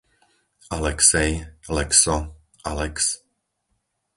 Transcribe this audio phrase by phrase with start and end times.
[0.77, 1.31] Alexej,
[1.75, 2.15] Lexo,
[2.71, 2.95] Alex